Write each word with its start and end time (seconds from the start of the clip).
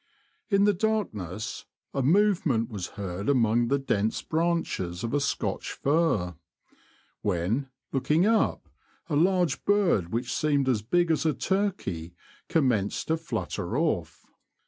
In 0.49 0.63
the 0.63 0.73
darkness 0.73 1.65
a 1.93 2.01
movement 2.01 2.71
was 2.71 2.87
heard 2.97 3.29
among 3.29 3.67
the 3.67 3.77
dense 3.77 4.23
branches 4.23 5.03
of 5.03 5.13
a 5.13 5.19
Scotch 5.19 5.73
fir, 5.73 6.33
when, 7.21 7.69
looking 7.91 8.25
up, 8.25 8.67
a 9.11 9.15
large 9.15 9.63
bird 9.63 10.11
which 10.11 10.33
seemed 10.33 10.67
as 10.67 10.81
big 10.81 11.11
as 11.11 11.23
a 11.23 11.35
turkey 11.35 12.15
commenced 12.49 13.09
to 13.09 13.17
flutter 13.17 13.77
off. 13.77 14.25